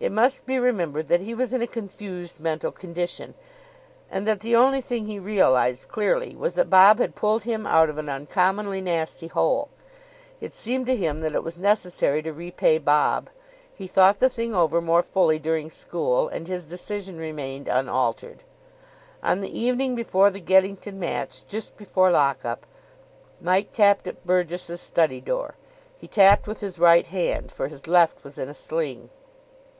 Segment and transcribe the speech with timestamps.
[0.00, 3.34] It must be remembered that he was in a confused mental condition,
[4.08, 7.88] and that the only thing he realised clearly was that Bob had pulled him out
[7.88, 9.70] of an uncommonly nasty hole.
[10.40, 13.28] It seemed to him that it was necessary to repay Bob.
[13.74, 18.44] He thought the thing over more fully during school, and his decision remained unaltered.
[19.20, 22.66] On the evening before the Geddington match, just before lock up,
[23.40, 25.56] Mike tapped at Burgess's study door.
[25.96, 29.10] He tapped with his right hand, for his left was in a sling.